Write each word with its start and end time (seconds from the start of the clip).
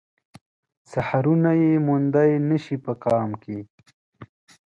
سحرونه 0.91 1.51
يې 1.61 1.71
موندای 1.87 2.31
نه 2.49 2.57
شي 2.63 2.75
په 2.85 2.91
قام 3.03 3.29
کې 3.43 3.57